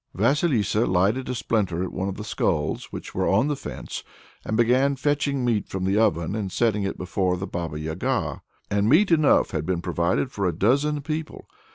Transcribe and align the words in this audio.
Vasilissa 0.15 0.87
lighted 0.87 1.29
a 1.29 1.35
splinter 1.35 1.83
at 1.83 1.91
one 1.91 2.09
of 2.09 2.17
the 2.17 2.23
skulls 2.23 2.85
which 2.91 3.13
were 3.13 3.27
on 3.29 3.49
the 3.49 3.55
fence, 3.55 4.03
and 4.43 4.57
began 4.57 4.95
fetching 4.95 5.45
meat 5.45 5.69
from 5.69 5.85
the 5.85 5.95
oven 5.95 6.35
and 6.35 6.51
setting 6.51 6.81
it 6.81 6.97
before 6.97 7.37
the 7.37 7.45
Baba 7.45 7.79
Yaga; 7.79 8.41
and 8.71 8.89
meat 8.89 9.11
enough 9.11 9.51
had 9.51 9.63
been 9.63 9.79
provided 9.79 10.31
for 10.31 10.47
a 10.47 10.53
dozen 10.55 11.03
people. 11.03 11.45